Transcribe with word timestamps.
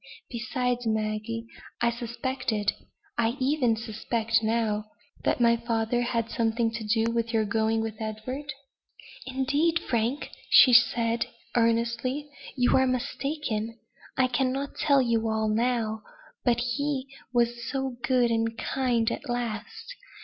Besides, 0.31 0.87
Maggie, 0.87 1.45
I 1.79 1.91
suspected 1.91 2.71
I 3.19 3.37
even 3.39 3.75
suspect 3.75 4.41
now 4.41 4.85
that 5.23 5.39
my 5.39 5.55
father 5.57 6.01
had 6.01 6.31
something 6.31 6.71
to 6.71 6.83
do 6.83 7.11
with 7.11 7.31
your 7.31 7.45
going 7.45 7.81
with 7.81 8.01
Edward?" 8.01 8.51
"Indeed, 9.27 9.77
Frank!" 9.77 10.31
said 10.49 11.21
she, 11.21 11.29
earnestly, 11.55 12.27
"you 12.55 12.75
are 12.77 12.87
mistaken; 12.87 13.77
I 14.17 14.25
cannot 14.25 14.73
tell 14.75 15.03
you 15.03 15.29
all 15.29 15.49
now; 15.49 16.01
but 16.43 16.57
he 16.61 17.05
was 17.31 17.63
so 17.71 17.97
good 18.01 18.31
and 18.31 18.57
kind 18.57 19.11
at 19.11 19.29
last. 19.29 19.93